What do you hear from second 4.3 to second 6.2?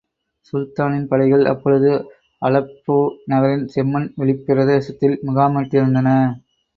பிரதேசத்தில் முகாமிட்டிருந்தன.